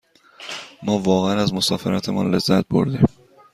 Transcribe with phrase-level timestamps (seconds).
[0.83, 3.05] ما واقعاً از مسافرتمان لذت بردیم.